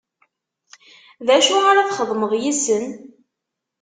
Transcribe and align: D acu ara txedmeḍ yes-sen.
D 1.25 1.27
acu 1.35 1.55
ara 1.69 1.89
txedmeḍ 1.89 2.31
yes-sen. 2.41 2.85